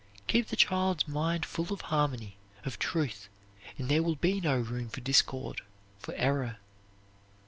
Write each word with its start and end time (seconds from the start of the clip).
Keep 0.25 0.47
the 0.47 0.55
child's 0.55 1.07
mind 1.07 1.45
full 1.45 1.71
of 1.71 1.81
harmony, 1.81 2.35
of 2.65 2.79
truth, 2.79 3.29
and 3.77 3.87
there 3.87 4.01
will 4.01 4.15
be 4.15 4.41
no 4.41 4.57
room 4.57 4.89
for 4.89 4.99
discord, 4.99 5.61
for 5.99 6.15
error. 6.15 6.57